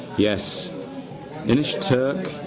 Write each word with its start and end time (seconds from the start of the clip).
Yes. 0.17 0.69
Inishturk. 1.45 2.31